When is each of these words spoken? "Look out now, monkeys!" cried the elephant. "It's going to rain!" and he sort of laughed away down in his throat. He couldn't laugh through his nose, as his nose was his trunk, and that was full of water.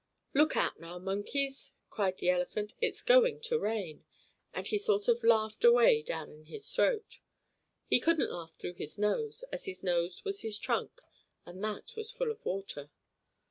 "Look 0.33 0.57
out 0.57 0.79
now, 0.79 0.97
monkeys!" 0.97 1.73
cried 1.91 2.17
the 2.17 2.31
elephant. 2.31 2.73
"It's 2.81 3.03
going 3.03 3.39
to 3.41 3.59
rain!" 3.59 4.03
and 4.51 4.65
he 4.65 4.79
sort 4.79 5.07
of 5.07 5.23
laughed 5.23 5.63
away 5.63 6.01
down 6.01 6.31
in 6.31 6.45
his 6.47 6.67
throat. 6.73 7.19
He 7.85 7.99
couldn't 7.99 8.31
laugh 8.31 8.55
through 8.55 8.73
his 8.81 8.97
nose, 8.97 9.43
as 9.51 9.65
his 9.65 9.83
nose 9.83 10.25
was 10.25 10.41
his 10.41 10.57
trunk, 10.57 11.01
and 11.45 11.63
that 11.63 11.95
was 11.95 12.09
full 12.09 12.31
of 12.31 12.43
water. 12.47 12.89